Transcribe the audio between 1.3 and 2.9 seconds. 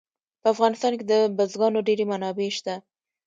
بزګانو ډېرې منابع شته.